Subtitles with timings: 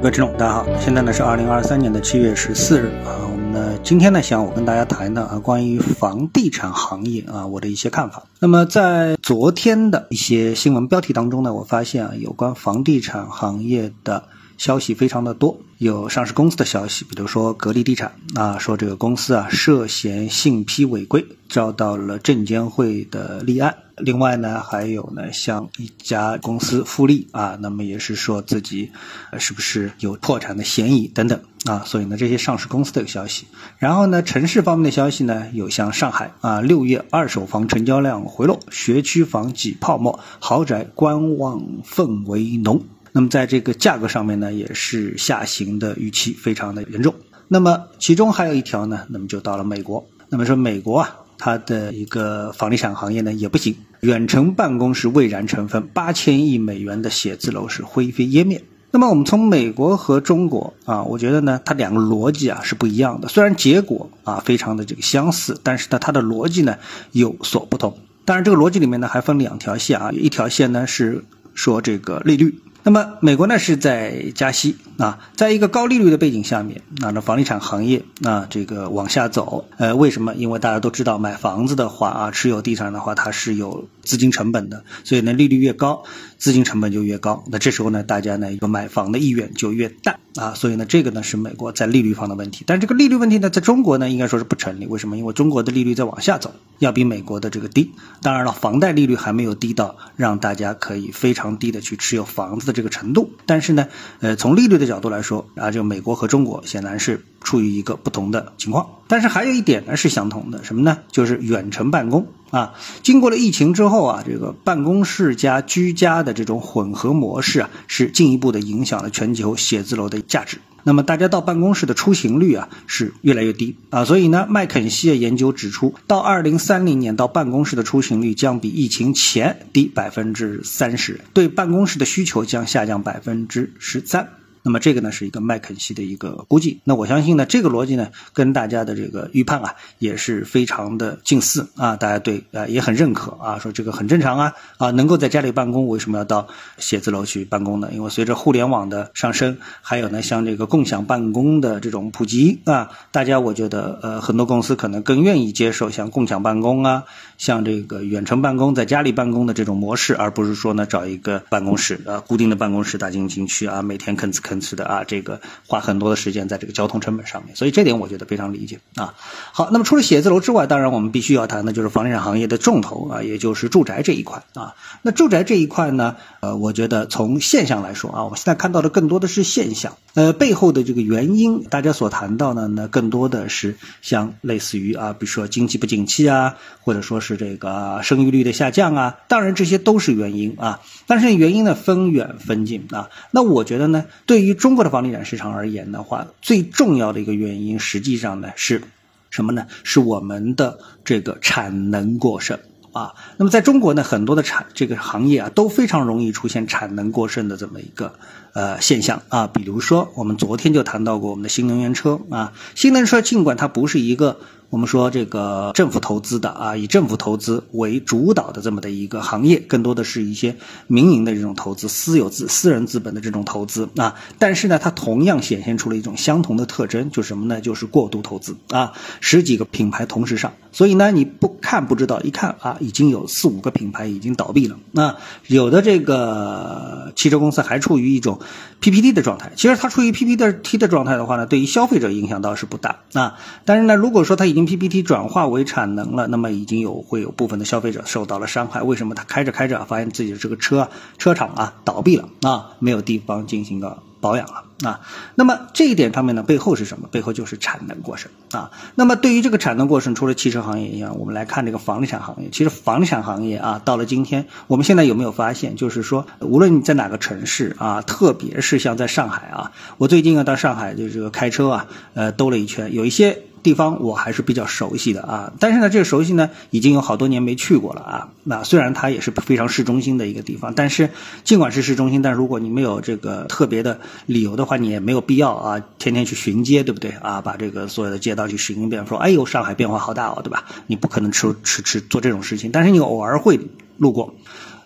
[0.00, 8.22] 各位听众，大家好，现在呢是二零二三年的七月十四日啊，我们呢今天呢想我跟大家谈谈啊关于房地产行业啊我的一些看法。
[8.38, 14.24] 那么在昨天的一些新闻标题当中呢，我发现啊有关房地产行业的。
[14.56, 23.76] 消息非常的多，有上市公司的消息，比如说格力地产啊，说这个公司啊涉嫌信批违规，遭到了证监会的立案。
[23.98, 28.90] 另外呢，还有呢，像一家公司富力啊，那么也是说自己
[29.38, 31.84] 是不是有破产的嫌疑等等啊。
[31.86, 33.46] 所以呢，这些上市公司的消息。
[33.78, 42.82] 然后呢，城市方面的消息呢，有像上海啊，六月二手房成交量回落，学区房挤泡沫，豪宅观望氛围浓。
[43.12, 47.14] 那么在这个价格上面呢，也是下行的预期非常的严重。
[47.46, 50.04] 那么其中还有一条呢，那么就到了美国。
[50.30, 58.62] 那么说美国啊，它的一个房地产行业呢也不行，远程办公室蔚然成风，八千亿美元的写字楼是灰飞烟灭。
[58.90, 63.28] 那么我们从美国和中国啊，我觉得呢，它两个逻辑啊是不一样的。
[63.28, 66.76] 虽然结果啊非常的这个相似，但是呢，它的逻辑呢
[67.10, 67.98] 有所不同。
[68.24, 72.60] 当然，这个逻辑里面呢还分两条线啊，一条线呢是说这个利率。
[72.86, 80.34] 那么美国呢是在加息啊，在一个高利率的背景下面，那这房地产行业啊这个往下走，呃，为什么？
[80.34, 86.04] 因为大家都知道，买房子的话啊，持有地产的话，它是有资金成本的，所以呢，利率越高，
[86.36, 87.42] 资金成本就越高。
[87.50, 92.64] 那这时候呢，大家呢一个买房的意愿就越淡啊，所以呢，这个呢是美国在利率方的问题。
[92.66, 94.86] 但这个利率问题呢，在中国呢应该说是不成立。
[94.86, 95.16] 为什么？
[95.16, 97.92] 因为中国的利率在往下走，要比美国的这个低。
[98.20, 102.73] 当然了，房贷利率还没有低到让大家可以非常低的去持有房子。
[102.74, 103.88] 这个程度，但是呢，
[104.20, 108.86] 呃，从利率的角度来说啊，就美国和中国显然是处于一个不同的情况。
[109.06, 110.98] 但是还有一点呢是相同的，什么呢？
[111.10, 112.74] 就是远程办公啊。
[113.02, 120.58] 经过了疫情之后啊，这个办公室加居家的这种混合模式啊，是进一步的影响了全球写字楼的价值。
[120.86, 134.28] 那么大家到办公室的出行率啊是越来越低啊，所以呢，麦肯锡的研究指出，到二零三零年到办公室的出行率将比疫情前低百分之三十，对办公室的需求将下降百分之十三。
[134.64, 146.48] 那么这个呢是一个麦肯锡的一个估计，那我相信呢这个逻辑呢跟大家的这个预判啊也是非常的近似啊，大家对啊也很认可啊，说这个很正常啊啊能够在家里办公，为什么要到
[146.78, 147.90] 写字楼去办公呢？
[147.92, 157.04] 因为随着互联网的上升，还有呢像这个共享办公的这种普及啊，大家我觉得呃很多公司可能更愿意接受像共享办公啊，
[157.36, 169.14] 像这个远程办公在家里办公的这种模式，而不是说呢找一个办公室啊固定的办公室大进行去啊每天吭哧是的啊，这个花很多的时间在这个交通成本上面，所以这点我觉得非常理解啊。
[169.52, 174.74] 好，那么除了写字楼之外，当然我们必须要谈的就是房地产行业的重头啊，也就是住宅这一块啊。
[175.02, 193.10] 那住宅这一块呢，呃，我觉得从现象来说啊，我们现在看到的更多的是现象，呃，背后的这个原因，大家所谈到的呢，更多的是像类似于啊，比如说经济不景气啊，或者说是这个生育率的下降啊，当然这些都是原因啊，但是原因呢分远分近啊。
[193.32, 198.82] 那我觉得呢，对于中国的房地产市场而言的话，最重要的一个原因，实际上呢是
[199.30, 199.66] 什么呢？
[199.82, 202.60] 是我们的这个产能过剩
[202.94, 203.12] 啊。
[203.36, 208.14] 那么在中国呢，很多的产这个行业啊，都非常容易出现产能过剩的这么一个
[208.54, 209.46] 呃现象啊。
[209.46, 214.38] 比如说，我们昨天就谈到过我们的新能源车啊，新能源车尽管它不是一个。
[214.70, 220.56] 我们说这个政府投资的啊，以政府投资为主导的这么的一个行业，更多的是一些
[220.88, 224.16] 民营的这种投资、私有资、私人资本的这种投资啊。
[224.36, 227.60] 但是呢，它同样显现出了一种相同的特征，就是什么呢？
[227.60, 230.52] 就是过度投资啊，十几个品牌同时上。
[230.72, 234.76] 所以呢，你不看不知道，一看啊，已经有四五个品牌已经倒闭了。
[234.92, 238.40] 那有的这个汽车公司还处于一种
[238.80, 239.52] PPT 的状态。
[239.56, 243.38] 其实它处于 PPT 的状态的话呢，对于消费者影响倒是不大啊。
[243.64, 248.82] 但是呢，如果说它已经 PPT 转化为产能了，那么已经有会有部分的消费者受到了伤害。
[248.82, 255.00] 为什么他开着开着发现自己的这个车车厂啊倒闭了啊，没有地方进行个保养了啊？
[255.34, 257.08] 那么这一点上面呢，背后是什么？
[257.12, 258.70] 背后就是产能过剩啊。
[258.94, 262.48] 那么对于这个产能过剩，除了汽车行业一样，我们来看这个房地产行业。
[262.50, 273.42] 其实房地产行业啊，到了今天，我们现在有没有发现，就是说，无论你在哪个城市啊，特别是像在上海啊，我最近啊到上海就这个开车啊，呃，兜了一圈，有一些。
[273.64, 278.28] 地方我还是比较熟悉的啊，但是呢，这个熟悉呢，已经有好多年没去过了啊。
[278.44, 281.10] 那虽然它也是非常市中心的一个地方，但是
[281.42, 287.40] 尽管是市中心，但如果你没有这个特别的理由的话，你也没有必要啊，天天去巡街，对不对啊？
[287.40, 290.64] 把这个所有的街道去巡一遍，说哎呦，上海变化好大哦，对吧？
[290.86, 293.58] 你不可能吃吃吃做这种事情，但是你偶尔会
[293.96, 294.34] 路过。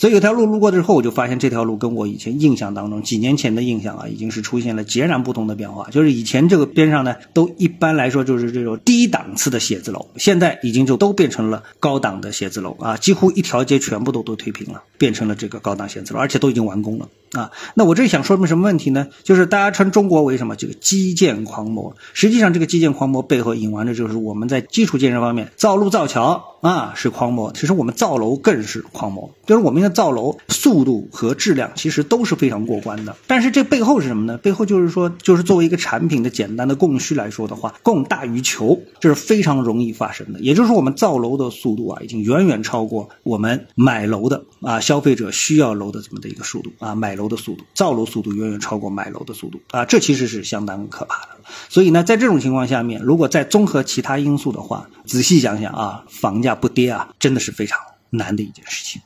[0.00, 5.90] 所以有条路路过之后，我就发现这条路跟我以前印象当中几年前的印象啊，已经是出现了截然不同的变化。
[5.90, 17.50] 就是以前这个边上呢，都一般来说就是这种低档次的写字楼，现在已经就都变成了高档的写字楼啊，几乎一条街全部都都推平了，变成了这个高档写字楼，而且都已经完工了啊。
[17.74, 19.06] 那我这里想说明什么问题呢？
[19.22, 21.94] 就是大家称中国为什么这个基建狂魔？
[22.14, 33.16] 实际上，这个基建狂魔背后隐瞒着就是我们在基础建设方面造路造桥啊是狂魔，其实我们造楼更是狂魔，就是我们的造楼速度和质量其实都是非常过关的。
[33.26, 34.38] 但是这背后是什么呢？
[34.38, 40.40] 背后就是说，就是作为一个产品的简单的供需来说的话，供大于求，这是非常容易发生的。
[40.40, 51.39] 也就是说，我们造楼的速度啊，已经远远超过我们买楼的啊消费者需要楼的这么的一个速度啊，买楼的速度，造楼速度远远超过买楼的速度啊，这其实是相当可怕的。
[51.68, 57.78] 所以呢，在这种情况下面，如果再综合其他因素的话，仔细想想啊，房价不跌啊，真的是非常
[58.10, 59.02] 难的一件事情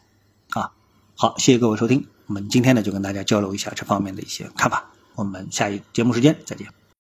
[0.51, 0.71] 啊。
[1.15, 6.84] 好，谢谢各位收听，我们今天呢就跟大家交流一下这方面的一些看法，我们下一节目时间再见。